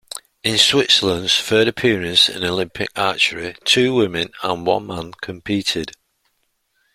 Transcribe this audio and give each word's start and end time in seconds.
In 0.43 0.57
Switzerland's 0.57 1.39
third 1.39 1.67
appearance 1.67 2.27
in 2.27 2.43
Olympic 2.43 2.89
archery, 2.95 3.55
two 3.65 3.93
women 3.93 4.31
and 4.41 4.65
one 4.65 4.87
man 4.87 5.11
competed. 5.21 5.91